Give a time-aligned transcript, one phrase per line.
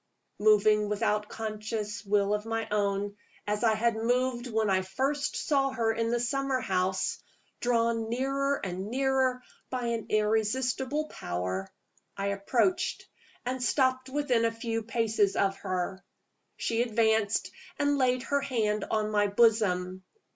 [0.39, 3.15] Moving without conscious will of my own,
[3.45, 7.19] as I had moved when I first saw her in the summer house
[7.59, 11.71] drawn nearer and nearer by an irresistible power
[12.17, 13.07] I approached
[13.45, 16.03] and stopped within a few paces of her.
[16.57, 20.03] She advanced and laid her hand on my bosom.